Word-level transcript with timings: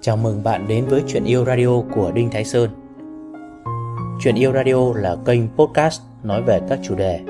Chào 0.00 0.16
mừng 0.16 0.42
bạn 0.44 0.68
đến 0.68 0.86
với 0.86 1.04
Chuyện 1.06 1.24
Yêu 1.24 1.44
Radio 1.44 1.80
của 1.94 2.12
Đinh 2.14 2.30
Thái 2.30 2.44
Sơn 2.44 2.70
Chuyện 4.20 4.34
Yêu 4.34 4.52
Radio 4.52 4.92
là 4.94 5.16
kênh 5.26 5.48
podcast 5.56 6.02
nói 6.22 6.42
về 6.42 6.60
các 6.68 6.78
chủ 6.82 6.94
đề 6.94 7.20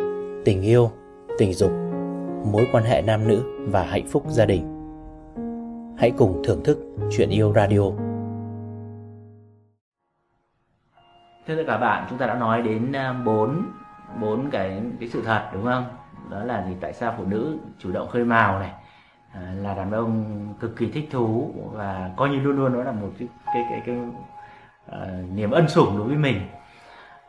tình 0.44 0.62
yêu, 0.62 0.90
tình 1.38 1.52
dục, 1.52 1.70
mối 2.52 2.66
quan 2.72 2.84
hệ 2.84 3.02
nam 3.02 3.28
nữ 3.28 3.42
và 3.68 3.82
hạnh 3.82 4.06
phúc 4.06 4.24
gia 4.28 4.46
đình 4.46 4.62
Hãy 5.98 6.10
cùng 6.18 6.42
thưởng 6.44 6.64
thức 6.64 6.78
Chuyện 7.10 7.30
Yêu 7.30 7.52
Radio 7.52 7.90
Thưa 11.46 11.56
tất 11.56 11.64
cả 11.66 11.78
bạn, 11.78 12.06
chúng 12.10 12.18
ta 12.18 12.26
đã 12.26 12.34
nói 12.34 12.62
đến 12.62 12.92
à, 12.92 13.12
bốn 13.12 13.62
bốn 14.20 14.50
cái 14.50 14.82
cái 15.00 15.08
sự 15.08 15.22
thật 15.24 15.50
đúng 15.52 15.64
không? 15.64 15.84
Đó 16.30 16.44
là 16.44 16.66
gì? 16.66 16.76
Tại 16.80 16.92
sao 16.92 17.14
phụ 17.18 17.24
nữ 17.24 17.58
chủ 17.78 17.92
động 17.92 18.08
khơi 18.08 18.24
mào 18.24 18.58
này, 18.58 18.72
À, 19.34 19.40
là 19.56 19.74
đàn 19.74 19.90
ông 19.90 20.24
cực 20.60 20.76
kỳ 20.76 20.90
thích 20.90 21.08
thú 21.10 21.54
và 21.72 22.10
coi 22.16 22.28
như 22.28 22.40
luôn 22.40 22.56
luôn 22.56 22.72
nó 22.72 22.82
là 22.82 22.92
một 22.92 23.08
cái 23.18 23.28
cái 23.46 23.64
cái, 23.70 23.82
cái 23.86 23.96
uh, 23.96 25.30
niềm 25.34 25.50
ân 25.50 25.68
sủng 25.68 25.98
đối 25.98 26.06
với 26.06 26.16
mình. 26.16 26.40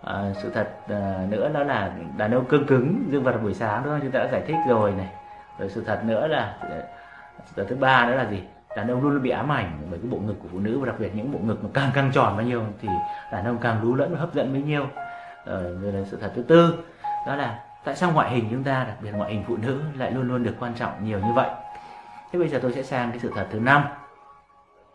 uh, 0.02 0.38
sự 0.42 0.52
thật 0.54 0.70
uh, 0.84 1.30
nữa 1.30 1.50
đó 1.54 1.64
là 1.64 1.92
đàn 2.18 2.32
ông 2.32 2.46
cương 2.46 2.66
cứng 2.66 3.04
dương 3.10 3.24
vật 3.24 3.40
buổi 3.44 3.54
sáng 3.54 3.82
đúng 3.84 3.94
không? 3.94 4.02
Chúng 4.02 4.12
ta 4.12 4.20
đã 4.20 4.28
giải 4.32 4.42
thích 4.48 4.58
rồi 4.68 4.92
này. 4.92 5.10
Rồi 5.60 5.70
sự 5.70 5.84
thật 5.84 6.02
nữa 6.06 6.28
là 6.28 6.58
sự 7.46 7.54
thật 7.56 7.66
thứ 7.70 7.76
ba 7.76 8.06
nữa 8.06 8.16
là 8.16 8.30
gì? 8.30 8.44
đàn 8.76 8.88
ông 8.88 9.02
luôn 9.02 9.12
luôn 9.12 9.24
bị 9.24 9.30
ám 9.30 9.52
ảnh 9.52 9.88
bởi 9.90 10.00
cái 10.00 10.12
bộ 10.12 10.18
ngực 10.18 10.36
của 10.44 10.48
phụ 10.52 10.60
nữ 10.60 10.80
và 10.80 10.86
đặc 10.86 10.96
biệt 11.00 11.16
những 11.16 11.32
bộ 11.32 11.40
ngực 11.40 11.64
mà 11.64 11.70
càng 11.74 11.92
căng 11.94 12.12
tròn 12.12 12.38
bao 12.38 12.46
nhiêu 12.46 12.64
thì 12.82 12.88
đàn 13.32 13.46
ông 13.46 13.58
càng 13.58 13.84
lú 13.84 13.96
lẫn 13.96 14.14
và 14.14 14.20
hấp 14.20 14.34
dẫn 14.34 14.54
bấy 14.54 14.62
nhiêu 14.62 14.86
rồi 15.46 15.94
là 15.94 16.04
sự 16.06 16.18
thật 16.22 16.32
thứ 16.36 16.42
tư 16.42 16.84
đó 17.28 17.36
là 17.36 17.60
tại 17.84 17.96
sao 17.96 18.12
ngoại 18.12 18.30
hình 18.30 18.48
chúng 18.52 18.64
ta 18.64 18.84
đặc 18.84 18.98
biệt 19.02 19.12
ngoại 19.12 19.34
hình 19.34 19.44
phụ 19.48 19.58
nữ 19.58 19.82
lại 19.98 20.12
luôn 20.12 20.28
luôn 20.28 20.44
được 20.44 20.56
quan 20.60 20.74
trọng 20.74 21.06
nhiều 21.06 21.20
như 21.20 21.34
vậy 21.34 21.50
thế 22.32 22.40
bây 22.40 22.48
giờ 22.48 22.60
tôi 22.62 22.74
sẽ 22.74 22.84
sang 22.84 23.12
cái 23.12 23.20
sự 23.20 23.32
thật 23.36 23.48
thứ 23.52 23.60
năm. 23.60 23.84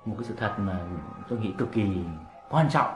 Một 0.05 0.15
cái 0.19 0.25
sự 0.25 0.37
thật 0.39 0.55
mà 0.59 0.73
tôi 1.29 1.39
nghĩ 1.39 1.55
cực 1.59 1.73
kỳ 1.73 2.05
quan 2.51 2.69
trọng 2.71 2.95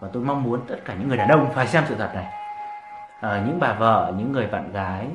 và 0.00 0.08
tôi 0.12 0.22
mong 0.22 0.42
muốn 0.42 0.60
tất 0.68 0.76
cả 0.84 0.94
những 0.94 1.08
người 1.08 1.16
đàn 1.16 1.28
ông 1.28 1.52
phải 1.52 1.66
xem 1.66 1.84
sự 1.88 1.94
thật 1.94 2.10
này. 2.14 2.26
À, 3.20 3.42
những 3.46 3.60
bà 3.60 3.72
vợ 3.72 4.12
những 4.16 4.32
người 4.32 4.46
bạn 4.46 4.72
gái 4.72 5.08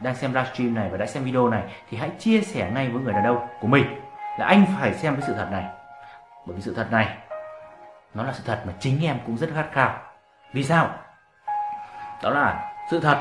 đang 0.00 0.14
xem 0.14 0.34
livestream 0.34 0.74
này 0.74 0.88
và 0.88 0.96
đã 0.96 1.06
xem 1.06 1.24
video 1.24 1.48
này 1.48 1.62
thì 1.88 1.96
hãy 1.96 2.10
chia 2.18 2.40
sẻ 2.40 2.70
ngay 2.74 2.88
với 2.88 3.02
người 3.02 3.12
đàn 3.12 3.24
ông 3.24 3.46
của 3.60 3.68
mình 3.68 3.84
là 4.38 4.46
anh 4.46 4.64
phải 4.80 4.94
xem 4.94 5.14
cái 5.14 5.22
sự 5.26 5.34
thật 5.34 5.48
này. 5.50 5.64
Bởi 6.46 6.56
vì 6.56 6.62
sự 6.62 6.74
thật 6.74 6.86
này 6.90 7.16
nó 8.14 8.22
là 8.22 8.32
sự 8.32 8.42
thật 8.46 8.62
mà 8.66 8.72
chính 8.80 9.04
em 9.04 9.16
cũng 9.26 9.36
rất 9.36 9.50
khát 9.54 9.68
khao. 9.72 10.00
Vì 10.52 10.64
sao? 10.64 10.90
Đó 12.22 12.30
là 12.30 12.74
sự 12.90 13.00
thật. 13.00 13.18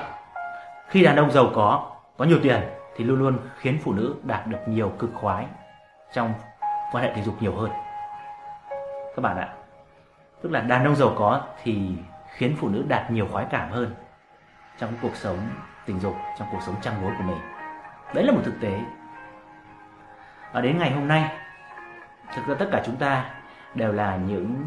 Khi 0.87 1.03
đàn 1.03 1.15
ông 1.15 1.31
giàu 1.31 1.51
có 1.55 1.91
có 2.17 2.25
nhiều 2.25 2.39
tiền 2.43 2.61
thì 2.95 3.03
luôn 3.03 3.19
luôn 3.19 3.37
khiến 3.57 3.79
phụ 3.83 3.93
nữ 3.93 4.15
đạt 4.23 4.47
được 4.47 4.57
nhiều 4.65 4.91
cực 4.99 5.09
khoái 5.13 5.45
trong 6.13 6.33
quan 6.91 7.03
hệ 7.03 7.11
tình 7.15 7.23
dục 7.23 7.35
nhiều 7.41 7.55
hơn. 7.55 7.71
Các 9.15 9.21
bạn 9.21 9.37
ạ, 9.37 9.49
tức 10.41 10.51
là 10.51 10.61
đàn 10.61 10.85
ông 10.85 10.95
giàu 10.95 11.13
có 11.17 11.41
thì 11.63 11.91
khiến 12.35 12.55
phụ 12.59 12.69
nữ 12.69 12.83
đạt 12.87 13.11
nhiều 13.11 13.27
khoái 13.31 13.45
cảm 13.49 13.71
hơn 13.71 13.95
trong 14.77 14.93
cuộc 15.01 15.15
sống 15.15 15.37
tình 15.85 15.99
dục, 15.99 16.15
trong 16.39 16.47
cuộc 16.51 16.61
sống 16.65 16.75
trăng 16.81 17.03
lối 17.03 17.13
của 17.17 17.23
mình. 17.23 17.37
Đấy 18.13 18.23
là 18.23 18.33
một 18.33 18.41
thực 18.43 18.61
tế. 18.61 18.81
Và 20.53 20.61
đến 20.61 20.77
ngày 20.77 20.91
hôm 20.91 21.07
nay, 21.07 21.37
thực 22.35 22.47
ra 22.47 22.55
tất 22.59 22.69
cả 22.71 22.81
chúng 22.85 22.95
ta 22.95 23.25
đều 23.75 23.93
là 23.93 24.15
những 24.15 24.65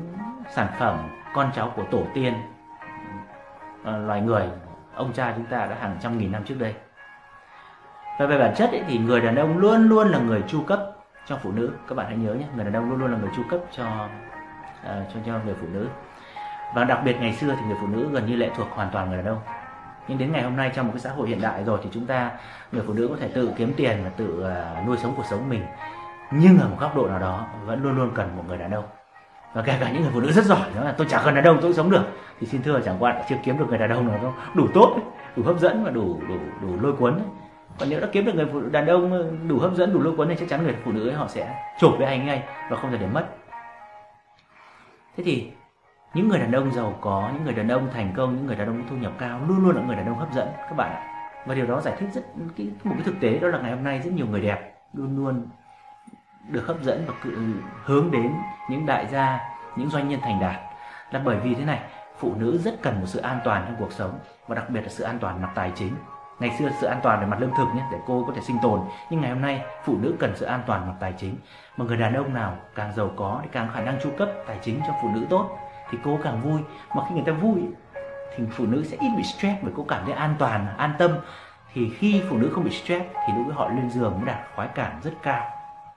sản 0.50 0.66
phẩm 0.78 1.08
con 1.34 1.50
cháu 1.54 1.72
của 1.76 1.84
tổ 1.90 2.02
tiên 2.14 2.34
ờ, 3.84 3.98
loài 3.98 4.20
người. 4.20 4.48
Ông 4.94 5.12
cha 5.12 5.32
chúng 5.36 5.46
ta 5.46 5.66
đã 5.66 5.76
hàng 5.80 5.96
trăm 6.00 6.18
nghìn 6.18 6.32
năm 6.32 6.44
trước 6.44 6.56
đây 6.58 6.74
và 8.18 8.26
về 8.26 8.38
bản 8.38 8.54
chất 8.54 8.70
ấy, 8.70 8.82
thì 8.88 8.98
người 8.98 9.20
đàn 9.20 9.36
ông 9.36 9.58
luôn 9.58 9.88
luôn 9.88 10.08
là 10.08 10.18
người 10.18 10.42
chu 10.48 10.62
cấp 10.62 10.80
cho 11.26 11.36
phụ 11.42 11.52
nữ. 11.52 11.70
Các 11.88 11.94
bạn 11.94 12.06
hãy 12.06 12.16
nhớ 12.16 12.34
nhé 12.34 12.46
người 12.56 12.64
đàn 12.64 12.72
ông 12.72 12.90
luôn 12.90 13.00
luôn 13.00 13.12
là 13.12 13.18
người 13.18 13.30
chu 13.36 13.42
cấp 13.50 13.60
cho 13.76 13.84
uh, 13.84 15.06
cho 15.14 15.20
cho 15.26 15.32
người 15.44 15.54
phụ 15.60 15.66
nữ. 15.72 15.86
Và 16.74 16.84
đặc 16.84 17.00
biệt 17.04 17.16
ngày 17.20 17.32
xưa 17.32 17.54
thì 17.60 17.66
người 17.66 17.76
phụ 17.80 17.86
nữ 17.86 18.08
gần 18.12 18.26
như 18.26 18.36
lệ 18.36 18.50
thuộc 18.56 18.68
hoàn 18.70 18.90
toàn 18.92 19.08
người 19.08 19.16
đàn 19.16 19.26
ông. 19.26 19.40
Nhưng 20.08 20.18
đến 20.18 20.32
ngày 20.32 20.42
hôm 20.42 20.56
nay 20.56 20.72
trong 20.74 20.86
một 20.86 20.92
cái 20.94 21.00
xã 21.00 21.10
hội 21.10 21.28
hiện 21.28 21.40
đại 21.40 21.64
rồi 21.64 21.78
thì 21.82 21.88
chúng 21.92 22.06
ta 22.06 22.30
người 22.72 22.82
phụ 22.86 22.92
nữ 22.92 23.08
có 23.08 23.16
thể 23.20 23.28
tự 23.28 23.52
kiếm 23.56 23.72
tiền 23.76 24.00
và 24.04 24.10
tự 24.16 24.46
uh, 24.80 24.86
nuôi 24.86 24.96
sống 24.96 25.14
cuộc 25.16 25.26
sống 25.30 25.48
mình. 25.48 25.62
Nhưng 26.30 26.58
ở 26.58 26.68
một 26.68 26.76
góc 26.80 26.96
độ 26.96 27.08
nào 27.08 27.18
đó 27.18 27.46
vẫn 27.66 27.82
luôn 27.82 27.96
luôn 27.96 28.10
cần 28.14 28.36
một 28.36 28.42
người 28.48 28.58
đàn 28.58 28.70
ông. 28.70 28.84
Và 29.54 29.62
kể 29.62 29.76
cả 29.80 29.90
những 29.90 30.02
người 30.02 30.10
phụ 30.14 30.20
nữ 30.20 30.32
rất 30.32 30.44
giỏi 30.44 30.68
đó 30.76 30.84
là 30.84 30.92
tôi 30.92 31.06
chẳng 31.10 31.22
cần 31.24 31.34
đàn 31.34 31.44
ông 31.44 31.56
tôi 31.56 31.62
cũng 31.62 31.72
sống 31.72 31.90
được. 31.90 32.02
Thì 32.40 32.46
xin 32.46 32.62
thưa 32.62 32.80
chẳng 32.80 32.96
qua 32.98 33.22
chưa 33.28 33.36
kiếm 33.44 33.58
được 33.58 33.66
người 33.68 33.78
đàn 33.78 33.90
ông 33.90 34.08
nào 34.08 34.18
đâu 34.22 34.34
đủ 34.54 34.66
tốt 34.74 34.96
đủ 35.36 35.42
hấp 35.46 35.58
dẫn 35.58 35.84
và 35.84 35.90
đủ 35.90 36.20
đủ 36.28 36.34
đủ 36.62 36.80
lôi 36.80 36.92
cuốn 36.92 37.20
còn 37.78 37.90
nếu 37.90 38.00
đã 38.00 38.06
kiếm 38.12 38.24
được 38.24 38.34
người 38.34 38.46
phụ 38.52 38.60
nữ 38.60 38.68
đàn 38.70 38.86
ông 38.86 39.12
ờ, 39.12 39.30
đủ 39.48 39.58
hấp 39.58 39.74
dẫn, 39.74 39.92
đủ 39.92 40.00
lôi 40.00 40.16
cuốn 40.16 40.28
thì 40.28 40.36
chắc 40.40 40.48
chắn 40.48 40.62
người 40.62 40.76
phụ 40.84 40.92
nữ 40.92 41.08
ấy 41.08 41.14
họ 41.14 41.28
sẽ 41.28 41.74
chụp 41.78 41.92
với 41.98 42.06
anh 42.06 42.26
ngay 42.26 42.42
và 42.70 42.76
không 42.76 42.90
thể 42.90 42.98
để 42.98 43.06
mất. 43.06 43.26
Thế 45.16 45.24
thì 45.24 45.52
những 46.14 46.28
người 46.28 46.38
đàn 46.38 46.52
ông 46.52 46.72
giàu 46.72 46.98
có, 47.00 47.30
những 47.34 47.44
người 47.44 47.54
đàn 47.54 47.68
ông 47.68 47.88
thành 47.92 48.12
công, 48.16 48.36
những 48.36 48.46
người 48.46 48.56
đàn 48.56 48.66
ông 48.66 48.82
thu 48.90 48.96
nhập 48.96 49.12
cao, 49.18 49.40
luôn 49.48 49.64
luôn 49.64 49.76
là 49.76 49.82
người 49.82 49.96
đàn 49.96 50.06
ông 50.06 50.18
hấp 50.18 50.32
dẫn, 50.34 50.48
các 50.56 50.76
bạn 50.76 50.92
ạ. 50.92 51.10
Và 51.46 51.54
điều 51.54 51.66
đó 51.66 51.80
giải 51.80 51.94
thích 51.98 52.08
rất, 52.12 52.22
cái 52.56 52.70
một 52.84 52.94
cái 52.94 53.04
thực 53.04 53.20
tế 53.20 53.38
đó 53.38 53.48
là 53.48 53.58
ngày 53.58 53.70
hôm 53.70 53.84
nay 53.84 54.00
rất 54.04 54.12
nhiều 54.12 54.26
người 54.26 54.40
đẹp 54.40 54.74
luôn 54.92 55.16
luôn 55.16 55.46
được 56.48 56.66
hấp 56.66 56.82
dẫn 56.82 57.04
và 57.06 57.14
hướng 57.84 58.10
đến 58.10 58.32
những 58.70 58.86
đại 58.86 59.06
gia, 59.06 59.40
những 59.76 59.90
doanh 59.90 60.08
nhân 60.08 60.20
thành 60.22 60.40
đạt. 60.40 60.56
Là 61.10 61.20
bởi 61.24 61.36
vì 61.36 61.54
thế 61.54 61.64
này, 61.64 61.80
phụ 62.18 62.34
nữ 62.38 62.58
rất 62.58 62.82
cần 62.82 63.00
một 63.00 63.06
sự 63.06 63.20
an 63.20 63.40
toàn 63.44 63.64
trong 63.66 63.76
cuộc 63.78 63.92
sống 63.92 64.18
và 64.46 64.54
đặc 64.54 64.70
biệt 64.70 64.80
là 64.80 64.88
sự 64.88 65.04
an 65.04 65.18
toàn 65.18 65.42
mặt 65.42 65.50
tài 65.54 65.72
chính 65.74 65.94
ngày 66.40 66.56
xưa 66.58 66.70
sự 66.80 66.86
an 66.86 67.00
toàn 67.02 67.20
về 67.20 67.26
mặt 67.26 67.40
lương 67.40 67.54
thực 67.56 67.66
nhé, 67.74 67.82
để 67.92 67.98
cô 68.06 68.24
có 68.26 68.32
thể 68.32 68.40
sinh 68.40 68.56
tồn. 68.62 68.80
Nhưng 69.10 69.20
ngày 69.20 69.30
hôm 69.30 69.40
nay, 69.40 69.64
phụ 69.84 69.96
nữ 70.00 70.14
cần 70.18 70.32
sự 70.36 70.46
an 70.46 70.62
toàn 70.66 70.88
mặt 70.88 70.94
tài 71.00 71.14
chính. 71.18 71.36
Mà 71.76 71.84
người 71.84 71.96
đàn 71.96 72.14
ông 72.14 72.34
nào 72.34 72.56
càng 72.74 72.92
giàu 72.92 73.10
có 73.16 73.40
thì 73.42 73.48
càng 73.52 73.68
khả 73.74 73.80
năng 73.80 74.00
chu 74.02 74.10
cấp 74.18 74.28
tài 74.46 74.58
chính 74.62 74.80
cho 74.86 74.94
phụ 75.02 75.08
nữ 75.14 75.26
tốt. 75.30 75.58
Thì 75.90 75.98
cô 76.04 76.18
càng 76.22 76.40
vui. 76.40 76.60
Mà 76.96 77.02
khi 77.08 77.14
người 77.14 77.24
ta 77.26 77.32
vui, 77.32 77.60
thì 78.36 78.44
phụ 78.52 78.66
nữ 78.66 78.84
sẽ 78.84 78.96
ít 79.00 79.10
bị 79.16 79.22
stress 79.22 79.62
bởi 79.62 79.72
cô 79.76 79.84
cảm 79.88 80.04
thấy 80.04 80.14
an 80.14 80.34
toàn, 80.38 80.66
an 80.76 80.94
tâm. 80.98 81.10
Thì 81.72 81.90
khi 81.90 82.22
phụ 82.30 82.36
nữ 82.36 82.50
không 82.54 82.64
bị 82.64 82.70
stress, 82.70 83.04
thì 83.26 83.32
lúc 83.36 83.46
họ 83.54 83.68
lên 83.68 83.90
giường 83.90 84.12
mới 84.16 84.26
đạt 84.26 84.40
khoái 84.54 84.68
cảm 84.74 85.00
rất 85.02 85.12
cao. 85.22 85.50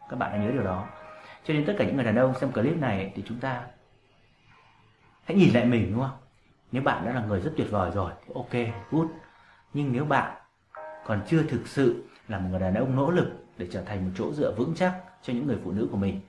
Các 0.09 0.19
bạn 0.19 0.31
hãy 0.31 0.39
nhớ 0.39 0.51
điều 0.51 0.63
đó. 0.63 0.83
Cho 1.43 1.53
nên 1.53 1.65
tất 1.65 1.73
cả 1.77 1.85
những 1.85 1.95
người 1.95 2.05
đàn 2.05 2.15
ông 2.15 2.33
xem 2.33 2.51
clip 2.51 2.77
này 2.77 3.11
thì 3.15 3.23
chúng 3.27 3.39
ta 3.39 3.61
hãy 5.25 5.37
nhìn 5.37 5.53
lại 5.53 5.65
mình, 5.65 5.91
đúng 5.91 6.01
không? 6.01 6.17
Nếu 6.71 6.83
bạn 6.83 7.05
đã 7.05 7.11
là 7.11 7.21
người 7.21 7.39
rất 7.39 7.51
tuyệt 7.57 7.67
vời 7.71 7.91
rồi 7.91 8.11
thì 8.25 8.33
ok, 8.35 8.75
good 8.91 9.07
nhưng 9.73 9.93
nếu 9.93 10.05
bạn 10.05 10.33
còn 11.05 11.21
chưa 11.27 11.43
thực 11.43 11.67
sự 11.67 12.03
là 12.27 12.39
một 12.39 12.47
người 12.51 12.59
đàn 12.59 12.73
ông 12.73 12.95
nỗ 12.95 13.11
lực 13.11 13.27
để 13.57 13.67
trở 13.71 13.81
thành 13.81 14.05
một 14.05 14.11
chỗ 14.15 14.33
dựa 14.33 14.53
vững 14.57 14.73
chắc 14.75 14.93
cho 15.21 15.33
những 15.33 15.47
người 15.47 15.57
phụ 15.63 15.71
nữ 15.71 15.87
của 15.91 15.97
mình 15.97 16.21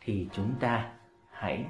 thì 0.00 0.28
chúng 0.32 0.54
ta 0.60 0.84
hãy 1.30 1.64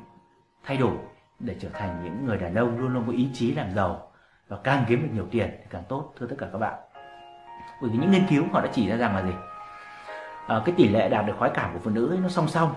thay 0.64 0.76
đổi 0.76 0.96
để 1.38 1.56
trở 1.60 1.68
thành 1.68 2.04
những 2.04 2.26
người 2.26 2.36
đàn 2.36 2.54
ông 2.54 2.78
luôn 2.78 2.94
luôn 2.94 3.04
có 3.06 3.12
ý 3.12 3.28
chí 3.34 3.54
làm 3.54 3.74
giàu 3.74 4.12
và 4.48 4.56
càng 4.64 4.84
kiếm 4.88 5.02
được 5.02 5.08
nhiều 5.12 5.26
tiền 5.30 5.50
thì 5.50 5.66
càng 5.70 5.82
tốt. 5.88 6.14
Thưa 6.18 6.26
tất 6.26 6.36
cả 6.38 6.48
các 6.52 6.58
bạn. 6.58 6.74
Bởi 7.82 7.90
vì 7.90 7.98
những 7.98 8.10
nghiên 8.10 8.26
cứu 8.30 8.44
họ 8.52 8.60
đã 8.60 8.68
chỉ 8.72 8.88
ra 8.88 8.96
rằng 8.96 9.16
là 9.16 9.22
gì? 9.22 9.32
À, 10.46 10.62
cái 10.64 10.74
tỷ 10.78 10.88
lệ 10.88 11.08
đạt 11.08 11.26
được 11.26 11.34
khoái 11.38 11.50
cảm 11.54 11.72
của 11.72 11.78
phụ 11.78 11.90
nữ 11.90 12.08
ấy, 12.08 12.18
nó 12.18 12.28
song 12.28 12.48
song 12.48 12.74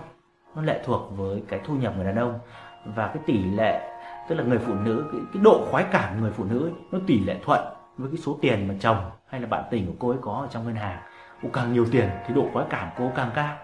nó 0.54 0.62
lệ 0.62 0.82
thuộc 0.84 1.16
với 1.16 1.42
cái 1.48 1.60
thu 1.64 1.74
nhập 1.74 1.92
người 1.96 2.04
đàn 2.04 2.16
ông. 2.16 2.38
Và 2.84 3.06
cái 3.06 3.22
tỷ 3.26 3.44
lệ 3.44 3.90
tức 4.28 4.34
là 4.34 4.44
người 4.44 4.58
phụ 4.58 4.74
nữ 4.74 5.08
cái, 5.12 5.20
cái 5.32 5.42
độ 5.42 5.66
khoái 5.70 5.84
cảm 5.92 6.20
người 6.20 6.30
phụ 6.30 6.44
nữ 6.44 6.66
ấy, 6.66 6.72
nó 6.90 6.98
tỷ 7.06 7.24
lệ 7.24 7.40
thuận 7.44 7.77
với 7.98 8.10
cái 8.10 8.18
số 8.18 8.38
tiền 8.42 8.68
mà 8.68 8.74
chồng 8.80 9.10
hay 9.28 9.40
là 9.40 9.46
bạn 9.46 9.64
tình 9.70 9.86
của 9.86 9.92
cô 9.98 10.08
ấy 10.08 10.18
có 10.22 10.32
ở 10.32 10.48
trong 10.50 10.64
ngân 10.64 10.74
hàng 10.74 10.98
cô 11.42 11.48
càng 11.52 11.72
nhiều 11.72 11.86
tiền 11.92 12.08
thì 12.26 12.34
độ 12.34 12.48
khoái 12.52 12.66
cảm 12.70 12.88
cô 12.98 13.12
càng 13.16 13.30
cao. 13.34 13.56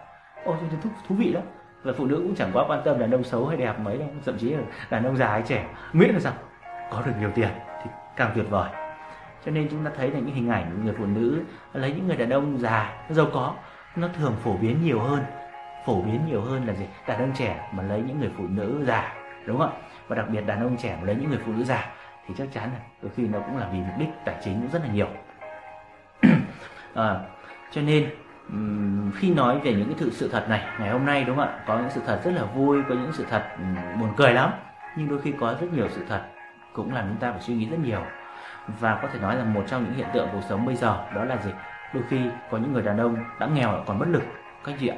Ôi 0.44 0.56
thú, 0.82 0.90
thú 1.08 1.14
vị 1.14 1.32
lắm. 1.32 1.42
Và 1.82 1.92
phụ 1.96 2.06
nữ 2.06 2.16
cũng 2.16 2.34
chẳng 2.34 2.50
quá 2.52 2.64
quan 2.68 2.82
tâm 2.84 2.98
đàn 2.98 3.10
ông 3.10 3.24
xấu 3.24 3.46
hay 3.46 3.56
đẹp 3.56 3.78
mấy 3.78 3.98
đâu 3.98 4.08
thậm 4.24 4.38
chí 4.38 4.50
là 4.50 4.62
đàn 4.90 5.04
ông 5.04 5.16
già 5.16 5.28
hay 5.28 5.42
trẻ 5.42 5.66
miễn 5.92 6.10
là 6.10 6.20
sao? 6.20 6.32
Có 6.90 7.02
được 7.06 7.12
nhiều 7.20 7.30
tiền 7.34 7.48
thì 7.84 7.90
càng 8.16 8.32
tuyệt 8.34 8.50
vời. 8.50 8.70
Cho 9.44 9.50
nên 9.50 9.68
chúng 9.70 9.84
ta 9.84 9.90
thấy 9.96 10.10
là 10.10 10.18
những 10.18 10.34
hình 10.34 10.48
ảnh 10.48 10.84
người 10.84 10.94
phụ 10.98 11.06
nữ 11.06 11.42
lấy 11.72 11.92
những 11.92 12.06
người 12.06 12.16
đàn 12.16 12.30
ông 12.30 12.58
già 12.58 12.92
giàu 13.10 13.26
có 13.32 13.54
nó 13.96 14.08
thường 14.08 14.34
phổ 14.44 14.56
biến 14.56 14.82
nhiều 14.82 15.00
hơn. 15.00 15.24
Phổ 15.86 16.02
biến 16.02 16.20
nhiều 16.26 16.40
hơn 16.40 16.66
là 16.66 16.74
gì? 16.74 16.86
Đàn 17.08 17.18
ông 17.18 17.32
trẻ 17.34 17.68
mà 17.72 17.82
lấy 17.82 18.02
những 18.02 18.20
người 18.20 18.30
phụ 18.38 18.44
nữ 18.48 18.84
già 18.86 19.12
đúng 19.46 19.58
không 19.58 19.72
và 20.08 20.16
đặc 20.16 20.26
biệt 20.28 20.40
đàn 20.40 20.62
ông 20.62 20.76
trẻ 20.76 20.96
mà 21.00 21.06
lấy 21.06 21.16
những 21.16 21.30
người 21.30 21.40
phụ 21.46 21.52
nữ 21.52 21.64
già 21.64 21.93
thì 22.28 22.34
chắc 22.38 22.48
chắn 22.52 22.70
là 22.72 22.78
đôi 23.02 23.12
khi 23.16 23.22
nó 23.22 23.38
cũng 23.38 23.56
là 23.56 23.68
vì 23.72 23.78
mục 23.78 23.98
đích 23.98 24.08
tài 24.24 24.36
chính 24.44 24.60
cũng 24.60 24.70
rất 24.70 24.82
là 24.82 24.88
nhiều. 24.92 25.08
À, 26.94 27.20
cho 27.70 27.82
nên 27.82 28.10
khi 29.16 29.34
nói 29.34 29.58
về 29.58 29.72
những 29.72 29.88
cái 29.88 29.94
sự 29.98 30.10
sự 30.10 30.28
thật 30.32 30.46
này 30.48 30.64
ngày 30.80 30.90
hôm 30.90 31.04
nay 31.04 31.24
đúng 31.24 31.36
không 31.36 31.48
ạ? 31.48 31.58
Có 31.66 31.78
những 31.78 31.90
sự 31.90 32.00
thật 32.06 32.20
rất 32.24 32.30
là 32.30 32.44
vui 32.44 32.82
có 32.88 32.94
những 32.94 33.12
sự 33.12 33.26
thật 33.30 33.42
buồn 34.00 34.12
cười 34.16 34.32
lắm 34.32 34.50
nhưng 34.96 35.08
đôi 35.08 35.20
khi 35.20 35.32
có 35.40 35.54
rất 35.60 35.72
nhiều 35.72 35.88
sự 35.90 36.04
thật 36.08 36.22
cũng 36.72 36.94
làm 36.94 37.08
chúng 37.08 37.16
ta 37.16 37.32
phải 37.32 37.40
suy 37.40 37.54
nghĩ 37.54 37.68
rất 37.68 37.78
nhiều. 37.84 38.00
Và 38.80 38.98
có 39.02 39.08
thể 39.12 39.18
nói 39.18 39.36
là 39.36 39.44
một 39.44 39.64
trong 39.66 39.84
những 39.84 39.94
hiện 39.94 40.06
tượng 40.14 40.28
cuộc 40.32 40.42
sống 40.48 40.66
bây 40.66 40.76
giờ 40.76 41.04
đó 41.14 41.24
là 41.24 41.36
gì? 41.36 41.50
Đôi 41.94 42.02
khi 42.08 42.20
có 42.50 42.58
những 42.58 42.72
người 42.72 42.82
đàn 42.82 42.98
ông 42.98 43.16
đã 43.38 43.46
nghèo 43.46 43.72
lại 43.72 43.82
còn 43.86 43.98
bất 43.98 44.08
lực. 44.08 44.22
Các 44.64 44.74
chị 44.80 44.88
ạ 44.88 44.96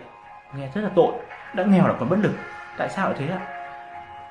nghe 0.55 0.69
rất 0.75 0.81
là 0.81 0.90
tội 0.94 1.12
đã 1.55 1.64
nghèo 1.64 1.87
lại 1.87 1.96
còn 2.00 2.08
bất 2.08 2.19
lực. 2.22 2.32
Tại 2.76 2.88
sao 2.88 3.08
lại 3.08 3.17
thế 3.19 3.29
ạ? 3.29 3.56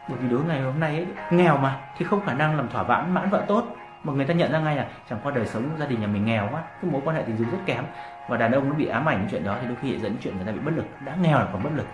Bởi 0.09 0.17
vì 0.17 0.29
đối 0.29 0.43
ngày 0.43 0.61
hôm 0.61 0.79
nay 0.79 0.95
ấy, 0.95 1.07
nghèo 1.31 1.57
mà 1.57 1.81
thì 1.97 2.05
không 2.05 2.25
khả 2.25 2.33
năng 2.33 2.57
làm 2.57 2.69
thỏa 2.69 2.83
mãn 2.83 3.13
mãn 3.13 3.29
vợ 3.29 3.43
tốt. 3.47 3.65
Mà 4.03 4.13
người 4.13 4.25
ta 4.25 4.33
nhận 4.33 4.51
ra 4.51 4.59
ngay 4.59 4.75
là 4.75 4.87
chẳng 5.09 5.19
qua 5.23 5.31
đời 5.31 5.45
sống 5.45 5.69
gia 5.79 5.85
đình 5.85 6.01
nhà 6.01 6.07
mình 6.07 6.25
nghèo 6.25 6.49
quá 6.51 6.63
cái 6.81 6.91
mối 6.91 7.01
quan 7.05 7.15
hệ 7.15 7.21
tình 7.21 7.37
dục 7.37 7.47
rất 7.51 7.57
kém. 7.65 7.83
Và 8.29 8.37
đàn 8.37 8.51
ông 8.51 8.69
nó 8.69 8.75
bị 8.75 8.87
ám 8.87 9.09
ảnh 9.09 9.27
chuyện 9.31 9.43
đó 9.43 9.57
thì 9.61 9.67
đôi 9.67 9.77
khi 9.81 9.97
dẫn 9.97 10.15
chuyện 10.21 10.35
người 10.35 10.45
ta 10.45 10.51
bị 10.51 10.59
bất 10.59 10.71
lực. 10.75 10.85
Đã 11.05 11.15
nghèo 11.21 11.39
là 11.39 11.47
còn 11.53 11.63
bất 11.63 11.69
lực. 11.75 11.87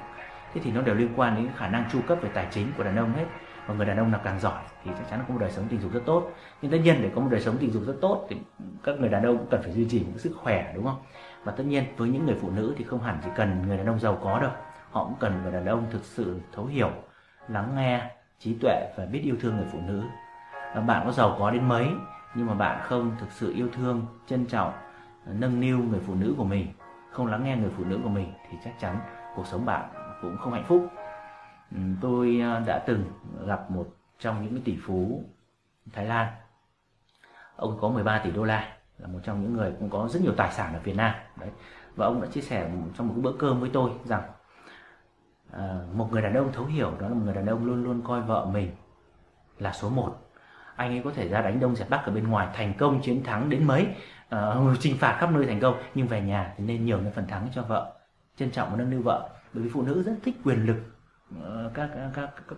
Thế 0.53 0.61
thì 0.63 0.71
nó 0.71 0.81
đều 0.81 0.95
liên 0.95 1.09
quan 1.15 1.35
đến 1.35 1.49
khả 1.55 1.67
năng 1.67 1.83
chu 1.91 1.99
cấp 2.07 2.17
về 2.21 2.29
tài 2.33 2.47
chính 2.51 2.67
của 2.77 2.83
đàn 2.83 2.95
ông 2.95 3.13
hết. 3.13 3.25
Và 3.67 3.73
người 3.73 3.85
đàn 3.85 3.97
ông 3.97 4.11
nào 4.11 4.21
càng 4.23 4.39
giỏi 4.39 4.61
thì 4.83 4.91
chắc 4.97 5.09
chắn 5.09 5.19
là 5.19 5.25
có 5.27 5.33
một 5.33 5.39
đời 5.41 5.51
sống 5.51 5.65
tình 5.69 5.79
dục 5.81 5.93
rất 5.93 6.01
tốt. 6.05 6.31
Nhưng 6.61 6.71
tất 6.71 6.77
nhiên 6.83 6.95
để 7.01 7.09
có 7.15 7.21
một 7.21 7.27
đời 7.31 7.41
sống 7.41 7.57
tình 7.59 7.71
dục 7.71 7.83
rất 7.85 7.95
tốt 8.01 8.27
thì 8.29 8.37
các 8.83 8.95
người 8.99 9.09
đàn 9.09 9.23
ông 9.23 9.37
cũng 9.37 9.47
cần 9.51 9.61
phải 9.61 9.71
duy 9.71 9.87
trì 9.89 9.99
một 9.99 10.17
sức 10.17 10.31
khỏe 10.35 10.71
đúng 10.75 10.85
không? 10.85 11.01
Và 11.43 11.51
tất 11.51 11.63
nhiên 11.63 11.83
với 11.97 12.09
những 12.09 12.25
người 12.25 12.35
phụ 12.41 12.49
nữ 12.49 12.75
thì 12.77 12.83
không 12.83 13.01
hẳn 13.03 13.17
chỉ 13.23 13.29
cần 13.35 13.67
người 13.67 13.77
đàn 13.77 13.85
ông 13.85 13.99
giàu 13.99 14.17
có 14.23 14.39
đâu. 14.39 14.51
Họ 14.91 15.03
cũng 15.03 15.17
cần 15.19 15.39
người 15.43 15.51
đàn 15.51 15.65
ông 15.65 15.85
thực 15.91 16.03
sự 16.03 16.39
thấu 16.53 16.65
hiểu 16.65 16.89
lắng 17.47 17.75
nghe 17.75 18.11
trí 18.39 18.57
tuệ 18.61 18.93
và 18.97 19.05
biết 19.05 19.21
yêu 19.23 19.35
thương 19.41 19.57
người 19.57 19.67
phụ 19.71 19.79
nữ. 19.87 20.03
Và 20.75 20.81
bạn 20.81 21.05
có 21.05 21.11
giàu 21.11 21.35
có 21.39 21.51
đến 21.51 21.67
mấy, 21.67 21.87
nhưng 22.35 22.47
mà 22.47 22.53
bạn 22.53 22.81
không 22.83 23.15
thực 23.19 23.31
sự 23.31 23.53
yêu 23.53 23.69
thương, 23.73 24.05
trân 24.27 24.45
trọng 24.45 24.73
ờ, 25.25 25.33
nâng 25.33 25.59
niu 25.59 25.79
người 25.79 25.99
phụ 26.07 26.15
nữ 26.15 26.33
của 26.37 26.43
mình, 26.43 26.67
không 27.11 27.27
lắng 27.27 27.43
nghe 27.43 27.55
người 27.55 27.71
phụ 27.77 27.83
nữ 27.83 27.99
của 28.03 28.09
mình 28.09 28.33
thì 28.49 28.57
chắc 28.63 28.79
chắn 28.79 28.99
cuộc 29.35 29.47
sống 29.47 29.65
bạn 29.65 29.89
cũng 30.21 30.37
không 30.37 30.53
hạnh 30.53 30.65
phúc. 30.67 30.87
Ừ, 31.71 31.77
tôi 32.01 32.39
ờ, 32.43 32.59
đã 32.65 32.83
từng 32.87 33.03
gặp 33.47 33.71
một 33.71 33.87
trong 34.19 34.45
những 34.45 34.61
tỷ 34.61 34.77
phú 34.85 35.23
Thái 35.93 36.05
Lan. 36.05 36.27
Ông 37.55 37.77
có 37.81 37.89
13 37.89 38.21
tỷ 38.23 38.31
đô 38.31 38.43
la, 38.43 38.73
là 38.97 39.07
một 39.07 39.19
trong 39.23 39.41
những 39.41 39.53
người 39.53 39.73
cũng 39.79 39.89
có 39.89 40.07
rất 40.07 40.21
nhiều 40.21 40.33
tài 40.37 40.51
sản 40.51 40.73
ở 40.73 40.79
Việt 40.79 40.95
Nam. 40.95 41.15
Đấy. 41.39 41.49
Và 41.95 42.05
ông 42.05 42.21
đã 42.21 42.27
chia 42.27 42.41
sẻ 42.41 42.71
trong 42.97 43.07
một 43.07 43.13
bữa 43.17 43.33
cơm 43.39 43.59
với 43.59 43.69
tôi 43.73 43.91
rằng 44.05 44.21
à, 45.53 45.79
một 45.93 46.11
người 46.11 46.21
đàn 46.21 46.33
ông 46.33 46.51
thấu 46.53 46.65
hiểu 46.65 46.91
đó 46.99 47.07
là 47.07 47.13
một 47.13 47.21
người 47.25 47.33
đàn 47.33 47.45
ông 47.45 47.65
luôn 47.65 47.83
luôn 47.83 48.01
coi 48.07 48.21
vợ 48.21 48.45
mình 48.53 48.71
là 49.59 49.73
số 49.73 49.89
một. 49.89 50.17
Anh 50.75 50.91
ấy 50.91 51.01
có 51.03 51.11
thể 51.11 51.29
ra 51.29 51.41
đánh 51.41 51.59
đông 51.59 51.75
dẹp 51.75 51.89
bắc 51.89 52.05
ở 52.05 52.11
bên 52.11 52.27
ngoài 52.27 52.47
thành 52.53 52.73
công 52.77 53.01
chiến 53.01 53.23
thắng 53.23 53.49
đến 53.49 53.67
mấy? 53.67 53.87
Ờ, 54.29 54.63
uh, 54.71 54.79
chinh 54.79 54.97
phạt 54.97 55.17
khắp 55.19 55.31
nơi 55.31 55.45
thành 55.45 55.59
công 55.59 55.75
nhưng 55.95 56.07
về 56.07 56.21
nhà 56.21 56.53
thì 56.57 56.63
nên 56.63 56.85
nhiều 56.85 56.97
những 56.97 57.11
phần 57.11 57.27
thắng 57.27 57.47
cho 57.55 57.61
vợ. 57.61 57.93
Trân 58.37 58.51
trọng 58.51 58.71
và 58.71 58.77
nâng 58.77 58.89
niu 58.89 59.01
vợ 59.01 59.29
bởi 59.53 59.63
vì 59.63 59.69
phụ 59.69 59.81
nữ 59.81 60.03
rất 60.03 60.13
thích 60.23 60.35
quyền 60.43 60.65
lực. 60.65 60.77
Uh, 61.39 61.73
các, 61.73 61.89
các, 61.95 62.11
các, 62.13 62.29
các, 62.47 62.57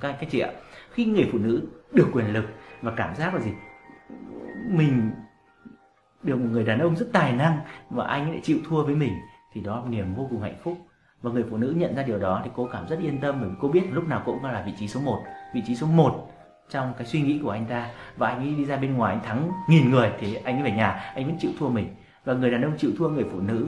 các, 0.00 0.16
các 0.20 0.30
chị 0.30 0.38
ạ. 0.38 0.50
Khi 0.90 1.04
người 1.04 1.28
phụ 1.32 1.38
nữ 1.38 1.68
được 1.92 2.08
quyền 2.12 2.32
lực 2.32 2.44
và 2.82 2.92
cảm 2.96 3.14
giác 3.14 3.34
là 3.34 3.40
gì? 3.40 3.52
Mình 4.68 5.10
được 6.22 6.36
một 6.36 6.48
người 6.50 6.64
đàn 6.64 6.78
ông 6.78 6.96
rất 6.96 7.06
tài 7.12 7.32
năng 7.32 7.58
và 7.90 8.06
anh 8.06 8.24
ấy 8.24 8.30
lại 8.30 8.40
chịu 8.44 8.58
thua 8.68 8.82
với 8.82 8.94
mình 8.94 9.12
thì 9.52 9.60
đó 9.60 9.80
là 9.80 9.90
niềm 9.90 10.14
vô 10.14 10.26
cùng 10.30 10.42
hạnh 10.42 10.56
phúc 10.62 10.78
và 11.22 11.30
người 11.30 11.44
phụ 11.50 11.56
nữ 11.56 11.74
nhận 11.76 11.96
ra 11.96 12.02
điều 12.02 12.18
đó 12.18 12.40
thì 12.44 12.50
cô 12.56 12.68
cảm 12.72 12.88
rất 12.88 12.98
yên 13.00 13.20
tâm 13.20 13.36
bởi 13.40 13.48
vì 13.50 13.56
cô 13.60 13.68
biết 13.68 13.82
lúc 13.92 14.08
nào 14.08 14.22
cô 14.26 14.32
cũng 14.32 14.44
là 14.44 14.62
vị 14.66 14.72
trí 14.78 14.88
số 14.88 15.00
1 15.00 15.22
vị 15.54 15.62
trí 15.66 15.76
số 15.76 15.86
1 15.86 16.32
trong 16.70 16.94
cái 16.98 17.06
suy 17.06 17.20
nghĩ 17.20 17.40
của 17.42 17.50
anh 17.50 17.66
ta. 17.66 17.90
Và 18.16 18.28
anh 18.28 18.38
ấy 18.38 18.54
đi 18.54 18.64
ra 18.64 18.76
bên 18.76 18.96
ngoài, 18.96 19.14
anh 19.14 19.24
thắng 19.24 19.50
nghìn 19.68 19.90
người 19.90 20.12
thì 20.18 20.34
anh 20.34 20.56
ấy 20.56 20.62
về 20.62 20.70
nhà, 20.70 21.12
anh 21.14 21.26
vẫn 21.26 21.36
chịu 21.40 21.50
thua 21.58 21.68
mình. 21.68 21.94
Và 22.24 22.34
người 22.34 22.50
đàn 22.50 22.62
ông 22.62 22.76
chịu 22.78 22.90
thua 22.98 23.08
người 23.08 23.24
phụ 23.32 23.40
nữ 23.40 23.66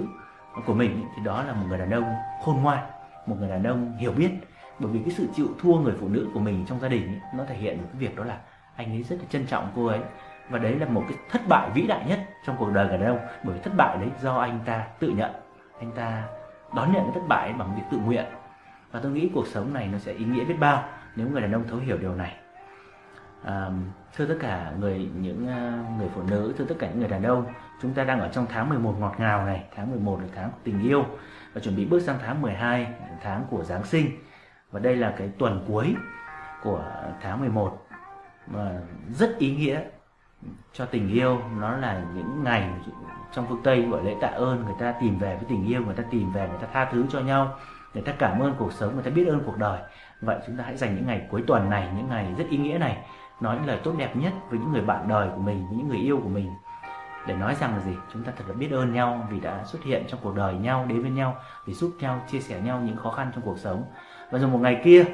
của 0.66 0.74
mình 0.74 1.04
thì 1.16 1.22
đó 1.24 1.42
là 1.42 1.52
một 1.52 1.66
người 1.68 1.78
đàn 1.78 1.90
ông 1.90 2.04
khôn 2.42 2.62
ngoan, 2.62 2.78
một 3.26 3.36
người 3.38 3.48
đàn 3.48 3.62
ông 3.62 3.96
hiểu 3.96 4.12
biết. 4.12 4.30
Bởi 4.78 4.92
vì 4.92 5.00
cái 5.04 5.10
sự 5.10 5.28
chịu 5.34 5.46
thua 5.58 5.74
người 5.78 5.94
phụ 6.00 6.08
nữ 6.08 6.28
của 6.34 6.40
mình 6.40 6.64
trong 6.68 6.80
gia 6.80 6.88
đình 6.88 7.20
nó 7.34 7.44
thể 7.44 7.54
hiện 7.54 7.78
một 7.78 7.84
cái 7.92 8.00
việc 8.00 8.16
đó 8.16 8.24
là 8.24 8.38
anh 8.76 8.90
ấy 8.90 9.02
rất 9.02 9.16
là 9.18 9.24
trân 9.30 9.46
trọng 9.46 9.70
cô 9.76 9.86
ấy. 9.86 10.00
Và 10.50 10.58
đấy 10.58 10.78
là 10.78 10.86
một 10.86 11.04
cái 11.08 11.18
thất 11.30 11.40
bại 11.48 11.70
vĩ 11.74 11.86
đại 11.86 12.04
nhất 12.08 12.20
trong 12.46 12.56
cuộc 12.58 12.72
đời 12.72 12.88
người 12.88 12.98
đàn 12.98 13.08
ông. 13.08 13.18
Bởi 13.44 13.58
thất 13.58 13.72
bại 13.76 13.96
đấy 14.00 14.08
do 14.22 14.36
anh 14.36 14.60
ta 14.64 14.86
tự 14.98 15.08
nhận. 15.08 15.32
Anh 15.80 15.92
ta 15.96 16.22
đón 16.74 16.92
nhận 16.92 17.02
cái 17.02 17.12
thất 17.14 17.26
bại 17.28 17.52
bằng 17.58 17.74
việc 17.76 17.82
tự 17.90 17.98
nguyện. 17.98 18.24
Và 18.90 19.00
tôi 19.00 19.12
nghĩ 19.12 19.30
cuộc 19.34 19.46
sống 19.46 19.74
này 19.74 19.88
nó 19.92 19.98
sẽ 19.98 20.12
ý 20.12 20.24
nghĩa 20.24 20.44
biết 20.44 20.56
bao 20.60 20.84
nếu 21.16 21.28
người 21.28 21.42
đàn 21.42 21.52
ông 21.52 21.68
thấu 21.68 21.78
hiểu 21.78 21.98
điều 21.98 22.14
này. 22.14 22.36
À, 23.44 23.70
thưa 24.16 24.26
tất 24.26 24.36
cả 24.40 24.72
người 24.80 25.10
những 25.20 25.46
ờ, 25.48 25.72
người 25.98 26.08
phụ 26.14 26.22
nữ 26.30 26.54
thưa 26.58 26.64
tất 26.64 26.74
cả 26.78 26.88
những 26.88 26.98
người 26.98 27.08
đàn 27.08 27.22
ông 27.22 27.46
chúng 27.82 27.94
ta 27.94 28.04
đang 28.04 28.20
ở 28.20 28.28
trong 28.28 28.46
tháng 28.48 28.68
11 28.68 28.94
ngọt 28.98 29.14
ngào 29.18 29.46
này 29.46 29.64
tháng 29.76 29.90
11 29.90 30.20
là 30.20 30.28
tháng 30.34 30.50
của 30.50 30.58
tình 30.64 30.82
yêu 30.82 31.04
và 31.52 31.60
chuẩn 31.60 31.76
bị 31.76 31.84
bước 31.84 32.02
sang 32.02 32.18
tháng 32.24 32.42
12 32.42 32.86
tháng 33.22 33.44
của 33.50 33.64
Giáng 33.64 33.84
sinh. 33.84 34.10
Và 34.70 34.80
đây 34.80 34.96
là 34.96 35.14
cái 35.18 35.28
tuần 35.38 35.64
cuối 35.68 35.96
của 36.62 36.84
tháng 37.20 37.40
11 37.40 37.86
mà 38.46 38.72
rất 39.08 39.38
ý 39.38 39.56
nghĩa 39.56 39.80
cho 40.72 40.84
tình 40.84 41.08
yêu. 41.08 41.40
Nó 41.60 41.76
là 41.76 42.02
những 42.14 42.44
ngày 42.44 42.70
trong 43.32 43.46
phương 43.48 43.60
Tây 43.64 43.82
gọi 43.82 44.04
lễ 44.04 44.16
tạ 44.20 44.28
ơn, 44.28 44.64
người 44.64 44.74
ta 44.78 44.94
tìm 45.00 45.18
về 45.18 45.36
với 45.36 45.44
tình 45.48 45.66
yêu, 45.66 45.82
người 45.84 45.94
ta 45.94 46.02
tìm 46.10 46.32
về, 46.32 46.48
người 46.48 46.58
ta 46.60 46.66
tha 46.72 46.84
thứ 46.84 47.04
cho 47.10 47.20
nhau, 47.20 47.54
người 47.94 48.02
ta 48.02 48.12
cảm 48.18 48.42
ơn 48.42 48.54
cuộc 48.58 48.72
sống, 48.72 48.94
người 48.94 49.02
ta 49.02 49.10
biết 49.10 49.26
ơn 49.28 49.42
cuộc 49.46 49.56
đời. 49.58 49.80
Vậy 50.20 50.38
chúng 50.46 50.56
ta 50.56 50.64
hãy 50.64 50.76
dành 50.76 50.96
những 50.96 51.06
ngày 51.06 51.26
cuối 51.30 51.44
tuần 51.46 51.70
này, 51.70 51.88
những 51.96 52.08
ngày 52.08 52.34
rất 52.38 52.44
ý 52.50 52.56
nghĩa 52.56 52.78
này, 52.78 52.98
nói 53.40 53.56
những 53.56 53.66
lời 53.66 53.80
tốt 53.84 53.94
đẹp 53.98 54.16
nhất 54.16 54.32
với 54.50 54.58
những 54.58 54.72
người 54.72 54.82
bạn 54.82 55.08
đời 55.08 55.28
của 55.34 55.40
mình, 55.40 55.66
với 55.68 55.78
những 55.78 55.88
người 55.88 55.98
yêu 55.98 56.20
của 56.22 56.28
mình, 56.28 56.50
để 57.26 57.34
nói 57.34 57.54
rằng 57.54 57.76
là 57.76 57.80
gì? 57.80 57.96
Chúng 58.12 58.24
ta 58.24 58.32
thật 58.36 58.44
là 58.48 58.54
biết 58.54 58.70
ơn 58.72 58.92
nhau 58.92 59.28
vì 59.30 59.40
đã 59.40 59.64
xuất 59.64 59.84
hiện 59.84 60.04
trong 60.08 60.20
cuộc 60.22 60.34
đời 60.34 60.54
nhau, 60.54 60.86
đến 60.88 61.02
với 61.02 61.10
nhau, 61.10 61.36
để 61.66 61.74
giúp 61.74 61.92
nhau, 62.00 62.20
chia 62.28 62.40
sẻ 62.40 62.60
nhau 62.60 62.80
những 62.80 62.96
khó 62.96 63.10
khăn 63.10 63.30
trong 63.34 63.44
cuộc 63.44 63.58
sống. 63.58 63.84
Và 64.30 64.38
rồi 64.38 64.50
một 64.50 64.58
ngày 64.58 64.80
kia, 64.84 65.04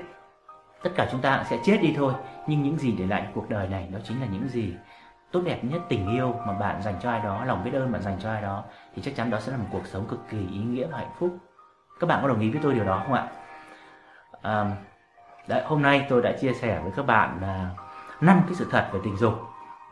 tất 0.82 0.90
cả 0.96 1.08
chúng 1.12 1.20
ta 1.20 1.44
sẽ 1.50 1.58
chết 1.64 1.78
đi 1.82 1.94
thôi, 1.96 2.12
nhưng 2.46 2.62
những 2.62 2.78
gì 2.78 2.92
để 2.98 3.06
lại 3.06 3.26
cuộc 3.34 3.50
đời 3.50 3.68
này, 3.68 3.88
đó 3.92 3.98
chính 4.04 4.20
là 4.20 4.26
những 4.32 4.48
gì 4.48 4.74
tốt 5.34 5.40
đẹp 5.44 5.64
nhất 5.64 5.82
tình 5.88 6.08
yêu 6.08 6.34
mà 6.46 6.52
bạn 6.52 6.82
dành 6.82 6.94
cho 7.02 7.10
ai 7.10 7.20
đó 7.20 7.44
lòng 7.44 7.64
biết 7.64 7.70
ơn 7.74 7.92
bạn 7.92 8.02
dành 8.02 8.16
cho 8.20 8.30
ai 8.30 8.42
đó 8.42 8.64
thì 8.96 9.02
chắc 9.02 9.16
chắn 9.16 9.30
đó 9.30 9.40
sẽ 9.40 9.52
là 9.52 9.58
một 9.58 9.66
cuộc 9.72 9.86
sống 9.86 10.06
cực 10.10 10.20
kỳ 10.30 10.38
ý 10.38 10.58
nghĩa 10.58 10.86
và 10.86 10.98
hạnh 10.98 11.12
phúc. 11.18 11.36
Các 12.00 12.06
bạn 12.06 12.18
có 12.22 12.28
đồng 12.28 12.40
ý 12.40 12.50
với 12.50 12.60
tôi 12.62 12.74
điều 12.74 12.84
đó 12.84 13.02
không 13.04 13.14
ạ? 13.14 13.28
À, 14.42 14.64
đấy, 15.48 15.62
hôm 15.64 15.82
nay 15.82 16.06
tôi 16.08 16.22
đã 16.22 16.32
chia 16.32 16.52
sẻ 16.52 16.80
với 16.82 16.92
các 16.96 17.06
bạn 17.06 17.38
là 17.42 17.70
năm 18.20 18.40
cái 18.46 18.54
sự 18.54 18.66
thật 18.70 18.88
về 18.92 19.00
tình 19.04 19.16
dục. 19.16 19.34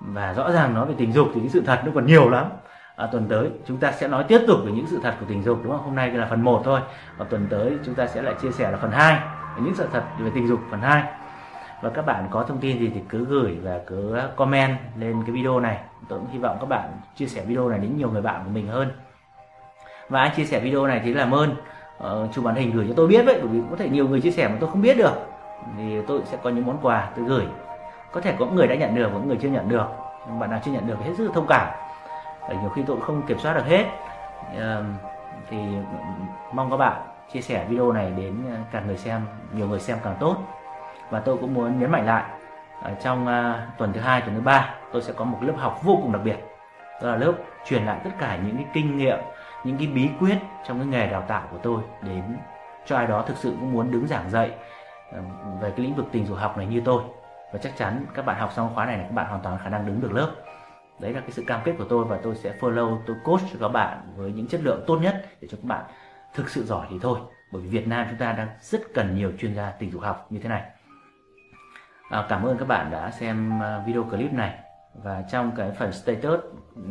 Và 0.00 0.32
rõ 0.32 0.52
ràng 0.52 0.74
nói 0.74 0.86
về 0.86 0.94
tình 0.98 1.12
dục 1.12 1.28
thì 1.34 1.40
cái 1.40 1.48
sự 1.48 1.62
thật 1.66 1.80
nó 1.84 1.92
còn 1.94 2.06
nhiều 2.06 2.30
lắm. 2.30 2.46
À, 2.96 3.06
tuần 3.12 3.26
tới 3.28 3.50
chúng 3.66 3.76
ta 3.76 3.92
sẽ 3.92 4.08
nói 4.08 4.24
tiếp 4.28 4.40
tục 4.46 4.58
về 4.64 4.72
những 4.72 4.86
sự 4.86 5.00
thật 5.02 5.14
của 5.20 5.26
tình 5.28 5.42
dục 5.42 5.58
đúng 5.62 5.72
không? 5.72 5.84
Hôm 5.84 5.94
nay 5.94 6.10
là 6.10 6.26
phần 6.30 6.42
1 6.42 6.62
thôi. 6.64 6.80
Và 7.16 7.24
tuần 7.24 7.46
tới 7.50 7.78
chúng 7.84 7.94
ta 7.94 8.06
sẽ 8.06 8.22
lại 8.22 8.34
chia 8.42 8.50
sẻ 8.50 8.70
là 8.70 8.78
phần 8.78 8.90
2 8.90 9.18
những 9.56 9.74
sự 9.74 9.88
thật 9.92 10.04
về 10.18 10.30
tình 10.34 10.48
dục 10.48 10.60
phần 10.70 10.80
2 10.80 11.04
và 11.82 11.90
các 11.90 12.06
bạn 12.06 12.28
có 12.30 12.42
thông 12.42 12.58
tin 12.58 12.78
gì 12.78 12.90
thì 12.94 13.00
cứ 13.08 13.24
gửi 13.24 13.58
và 13.62 13.80
cứ 13.86 14.20
comment 14.36 14.76
lên 14.96 15.22
cái 15.26 15.32
video 15.32 15.60
này. 15.60 15.78
Tôi 16.08 16.18
cũng 16.18 16.28
hy 16.32 16.38
vọng 16.38 16.56
các 16.60 16.68
bạn 16.68 16.90
chia 17.16 17.26
sẻ 17.26 17.42
video 17.44 17.68
này 17.68 17.78
đến 17.78 17.96
nhiều 17.96 18.10
người 18.10 18.22
bạn 18.22 18.44
của 18.44 18.50
mình 18.50 18.68
hơn. 18.68 18.90
Và 20.08 20.20
ai 20.20 20.32
chia 20.36 20.44
sẻ 20.44 20.60
video 20.60 20.86
này 20.86 21.00
thì 21.04 21.14
làm 21.14 21.34
ơn 21.34 21.54
ờ, 21.98 22.28
chụp 22.32 22.44
màn 22.44 22.54
hình 22.54 22.72
gửi 22.72 22.86
cho 22.88 22.94
tôi 22.96 23.06
biết 23.06 23.22
vậy 23.26 23.38
bởi 23.38 23.48
vì 23.48 23.60
có 23.70 23.76
thể 23.76 23.88
nhiều 23.88 24.08
người 24.08 24.20
chia 24.20 24.30
sẻ 24.30 24.48
mà 24.48 24.56
tôi 24.60 24.70
không 24.70 24.82
biết 24.82 24.96
được. 24.96 25.14
Thì 25.76 26.02
tôi 26.06 26.20
sẽ 26.24 26.38
có 26.42 26.50
những 26.50 26.66
món 26.66 26.78
quà 26.82 27.10
tôi 27.16 27.24
gửi. 27.24 27.46
Có 28.12 28.20
thể 28.20 28.34
có 28.38 28.46
người 28.46 28.66
đã 28.66 28.74
nhận 28.74 28.94
được 28.94 29.10
và 29.12 29.18
có 29.18 29.24
người 29.24 29.38
chưa 29.42 29.48
nhận 29.48 29.68
được. 29.68 29.86
Bạn 30.40 30.50
nào 30.50 30.60
chưa 30.64 30.70
nhận 30.70 30.86
được 30.86 30.96
thì 30.98 31.04
hết 31.04 31.14
sức 31.18 31.30
thông 31.34 31.46
cảm. 31.48 31.68
Bởi 32.48 32.56
nhiều 32.56 32.70
khi 32.70 32.82
tôi 32.86 32.96
cũng 32.96 33.06
không 33.06 33.22
kiểm 33.26 33.38
soát 33.38 33.54
được 33.54 33.66
hết. 33.66 33.84
Ờ, 34.56 34.84
thì 35.50 35.56
mong 36.52 36.70
các 36.70 36.76
bạn 36.76 37.02
chia 37.32 37.40
sẻ 37.40 37.66
video 37.68 37.92
này 37.92 38.12
đến 38.16 38.34
ờ, 38.50 38.56
càng 38.72 38.86
người 38.86 38.96
xem 38.96 39.20
nhiều 39.56 39.68
người 39.68 39.80
xem 39.80 39.98
càng 40.04 40.16
tốt 40.20 40.36
và 41.12 41.20
tôi 41.20 41.36
cũng 41.40 41.54
muốn 41.54 41.80
nhấn 41.80 41.90
mạnh 41.90 42.06
lại 42.06 42.24
ở 42.82 42.94
trong 43.02 43.26
uh, 43.26 43.78
tuần 43.78 43.92
thứ 43.92 44.00
hai 44.00 44.20
tuần 44.20 44.34
thứ 44.34 44.40
ba 44.40 44.74
tôi 44.92 45.02
sẽ 45.02 45.12
có 45.12 45.24
một 45.24 45.38
lớp 45.40 45.52
học 45.56 45.80
vô 45.82 45.98
cùng 46.02 46.12
đặc 46.12 46.22
biệt. 46.24 46.36
Đó 47.02 47.08
là 47.08 47.16
lớp 47.16 47.32
truyền 47.66 47.84
lại 47.84 48.00
tất 48.04 48.10
cả 48.18 48.38
những 48.46 48.56
cái 48.56 48.66
kinh 48.72 48.98
nghiệm 48.98 49.18
những 49.64 49.78
cái 49.78 49.86
bí 49.86 50.10
quyết 50.20 50.36
trong 50.66 50.78
cái 50.78 50.86
nghề 50.86 51.06
đào 51.06 51.24
tạo 51.28 51.48
của 51.50 51.58
tôi 51.62 51.82
đến 52.02 52.22
cho 52.86 52.96
ai 52.96 53.06
đó 53.06 53.24
thực 53.26 53.36
sự 53.36 53.50
cũng 53.60 53.72
muốn 53.72 53.90
đứng 53.90 54.06
giảng 54.06 54.30
dạy 54.30 54.50
ờ, 55.12 55.18
về 55.60 55.70
cái 55.70 55.86
lĩnh 55.86 55.94
vực 55.94 56.06
tình 56.12 56.26
dục 56.26 56.38
học 56.38 56.56
này 56.56 56.66
như 56.66 56.82
tôi. 56.84 57.02
Và 57.52 57.58
chắc 57.62 57.76
chắn 57.76 58.06
các 58.14 58.26
bạn 58.26 58.40
học 58.40 58.52
xong 58.52 58.74
khóa 58.74 58.86
này, 58.86 58.96
này 58.96 59.06
các 59.08 59.14
bạn 59.14 59.26
hoàn 59.26 59.42
toàn 59.42 59.58
khả 59.64 59.68
năng 59.68 59.86
đứng 59.86 60.00
được 60.00 60.12
lớp. 60.12 60.30
Đấy 60.98 61.12
là 61.12 61.20
cái 61.20 61.30
sự 61.30 61.44
cam 61.46 61.60
kết 61.64 61.74
của 61.78 61.86
tôi 61.88 62.04
và 62.04 62.18
tôi 62.22 62.34
sẽ 62.34 62.52
follow 62.60 62.98
tôi 63.06 63.16
coach 63.24 63.42
cho 63.52 63.58
các 63.60 63.68
bạn 63.68 63.98
với 64.16 64.32
những 64.32 64.46
chất 64.46 64.60
lượng 64.64 64.84
tốt 64.86 64.96
nhất 64.96 65.22
để 65.40 65.48
cho 65.50 65.56
các 65.56 65.64
bạn 65.64 65.84
thực 66.34 66.48
sự 66.48 66.64
giỏi 66.64 66.86
thì 66.90 66.96
thôi. 67.02 67.18
Bởi 67.52 67.62
vì 67.62 67.68
Việt 67.68 67.88
Nam 67.88 68.06
chúng 68.10 68.18
ta 68.18 68.32
đang 68.32 68.48
rất 68.60 68.80
cần 68.94 69.16
nhiều 69.16 69.32
chuyên 69.38 69.54
gia 69.54 69.70
tình 69.70 69.90
dục 69.90 70.02
học 70.02 70.26
như 70.30 70.40
thế 70.42 70.48
này 70.48 70.62
à, 72.12 72.26
cảm 72.28 72.42
ơn 72.42 72.58
các 72.58 72.68
bạn 72.68 72.90
đã 72.90 73.10
xem 73.10 73.62
à, 73.62 73.82
video 73.86 74.02
clip 74.02 74.32
này. 74.32 74.54
Và 75.02 75.22
trong 75.30 75.52
cái 75.56 75.70
phần 75.70 75.92
status 75.92 76.40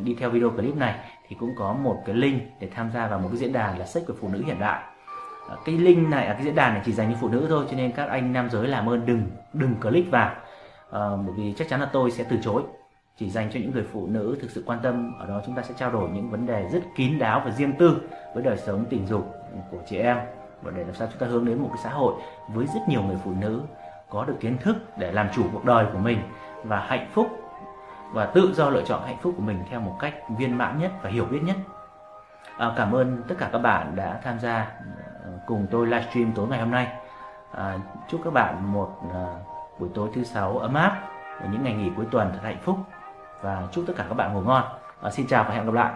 đi 0.03 0.15
theo 0.19 0.29
video 0.29 0.49
clip 0.49 0.75
này 0.75 0.95
thì 1.27 1.35
cũng 1.39 1.49
có 1.57 1.73
một 1.73 1.97
cái 2.05 2.15
link 2.15 2.41
để 2.59 2.69
tham 2.75 2.91
gia 2.93 3.07
vào 3.07 3.19
một 3.19 3.27
cái 3.31 3.37
diễn 3.37 3.53
đàn 3.53 3.79
là 3.79 3.85
sách 3.85 4.03
của 4.07 4.13
phụ 4.21 4.27
nữ 4.27 4.43
hiện 4.45 4.59
đại. 4.59 4.83
À, 5.49 5.55
cái 5.65 5.77
link 5.77 6.09
này 6.09 6.27
à, 6.27 6.33
cái 6.33 6.43
diễn 6.43 6.55
đàn 6.55 6.73
này 6.73 6.81
chỉ 6.85 6.91
dành 6.91 7.11
cho 7.11 7.17
phụ 7.21 7.29
nữ 7.29 7.45
thôi 7.49 7.65
cho 7.69 7.77
nên 7.77 7.91
các 7.91 8.09
anh 8.09 8.33
nam 8.33 8.49
giới 8.49 8.67
làm 8.67 8.89
ơn 8.89 9.05
đừng 9.05 9.23
đừng 9.53 9.75
click 9.75 10.11
vào. 10.11 10.35
À, 10.91 11.01
bởi 11.25 11.33
vì 11.37 11.53
chắc 11.57 11.69
chắn 11.69 11.79
là 11.79 11.89
tôi 11.93 12.11
sẽ 12.11 12.23
từ 12.29 12.37
chối. 12.43 12.63
Chỉ 13.17 13.29
dành 13.29 13.49
cho 13.51 13.59
những 13.59 13.71
người 13.71 13.85
phụ 13.93 14.07
nữ 14.07 14.37
thực 14.41 14.51
sự 14.51 14.63
quan 14.65 14.79
tâm. 14.83 15.13
Ở 15.19 15.25
đó 15.25 15.41
chúng 15.45 15.55
ta 15.55 15.61
sẽ 15.61 15.73
trao 15.77 15.91
đổi 15.91 16.09
những 16.09 16.29
vấn 16.29 16.45
đề 16.45 16.67
rất 16.71 16.83
kín 16.95 17.19
đáo 17.19 17.41
và 17.45 17.51
riêng 17.51 17.73
tư 17.79 18.01
với 18.33 18.43
đời 18.43 18.57
sống 18.57 18.85
tình 18.89 19.07
dục 19.07 19.33
của 19.71 19.79
chị 19.89 19.97
em. 19.97 20.17
Và 20.61 20.71
để 20.75 20.83
làm 20.83 20.95
sao 20.95 21.07
chúng 21.11 21.19
ta 21.19 21.27
hướng 21.27 21.45
đến 21.45 21.57
một 21.57 21.69
cái 21.73 21.83
xã 21.83 21.89
hội 21.89 22.13
với 22.53 22.65
rất 22.67 22.81
nhiều 22.87 23.03
người 23.03 23.17
phụ 23.23 23.31
nữ 23.39 23.61
có 24.11 24.25
được 24.25 24.35
kiến 24.39 24.57
thức 24.57 24.75
để 24.97 25.11
làm 25.11 25.27
chủ 25.33 25.43
cuộc 25.53 25.65
đời 25.65 25.85
của 25.93 25.99
mình 25.99 26.21
và 26.63 26.79
hạnh 26.79 27.07
phúc 27.13 27.27
và 28.13 28.25
tự 28.25 28.53
do 28.55 28.69
lựa 28.69 28.81
chọn 28.81 29.01
hạnh 29.05 29.17
phúc 29.21 29.33
của 29.37 29.43
mình 29.43 29.63
theo 29.69 29.79
một 29.79 29.95
cách 29.99 30.13
viên 30.37 30.57
mãn 30.57 30.79
nhất 30.79 30.91
và 31.01 31.09
hiểu 31.09 31.25
biết 31.25 31.39
nhất. 31.43 31.55
À, 32.57 32.71
cảm 32.77 32.95
ơn 32.95 33.23
tất 33.27 33.35
cả 33.39 33.49
các 33.51 33.57
bạn 33.57 33.95
đã 33.95 34.19
tham 34.23 34.39
gia 34.39 34.55
à, 34.55 34.67
cùng 35.47 35.67
tôi 35.71 35.87
livestream 35.87 36.31
tối 36.35 36.47
ngày 36.47 36.59
hôm 36.59 36.71
nay. 36.71 36.87
À, 37.51 37.77
chúc 38.07 38.21
các 38.23 38.33
bạn 38.33 38.73
một 38.73 39.01
uh, 39.07 39.13
buổi 39.79 39.89
tối 39.93 40.09
thứ 40.13 40.23
sáu 40.23 40.57
ấm 40.57 40.73
áp 40.73 41.01
và 41.41 41.47
những 41.51 41.63
ngày 41.63 41.73
nghỉ 41.73 41.91
cuối 41.95 42.05
tuần 42.11 42.29
thật 42.33 42.39
hạnh 42.43 42.59
phúc 42.63 42.77
và 43.41 43.63
chúc 43.71 43.83
tất 43.87 43.93
cả 43.97 44.05
các 44.09 44.15
bạn 44.15 44.33
ngủ 44.33 44.41
ngon. 44.41 44.63
À, 45.01 45.09
xin 45.09 45.27
chào 45.27 45.43
và 45.43 45.53
hẹn 45.53 45.65
gặp 45.65 45.73
lại. 45.73 45.93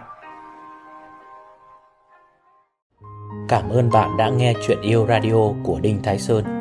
Cảm 3.48 3.70
ơn 3.70 3.90
bạn 3.92 4.16
đã 4.16 4.28
nghe 4.28 4.54
chuyện 4.66 4.80
yêu 4.80 5.06
radio 5.06 5.52
của 5.64 5.78
Đinh 5.82 6.02
Thái 6.02 6.18
Sơn. 6.18 6.55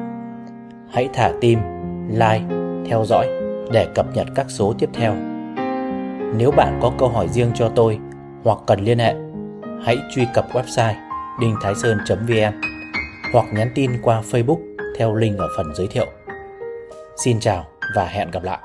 Hãy 0.95 1.09
thả 1.13 1.31
tim, 1.41 1.59
like, 2.09 2.43
theo 2.89 3.05
dõi 3.05 3.27
để 3.71 3.87
cập 3.95 4.05
nhật 4.13 4.27
các 4.35 4.45
số 4.49 4.73
tiếp 4.79 4.89
theo. 4.93 5.13
Nếu 6.37 6.51
bạn 6.51 6.79
có 6.81 6.91
câu 6.97 7.09
hỏi 7.09 7.27
riêng 7.27 7.51
cho 7.55 7.69
tôi 7.75 7.99
hoặc 8.43 8.57
cần 8.67 8.79
liên 8.79 8.99
hệ, 8.99 9.15
hãy 9.85 9.97
truy 10.15 10.27
cập 10.33 10.45
website 10.53 10.93
đinhthaisơn.vn 11.41 12.61
hoặc 13.33 13.45
nhắn 13.53 13.71
tin 13.75 13.91
qua 14.01 14.21
Facebook 14.31 14.59
theo 14.97 15.15
link 15.15 15.37
ở 15.39 15.47
phần 15.57 15.75
giới 15.75 15.87
thiệu. 15.87 16.05
Xin 17.23 17.39
chào 17.39 17.65
và 17.95 18.05
hẹn 18.05 18.31
gặp 18.31 18.43
lại. 18.43 18.59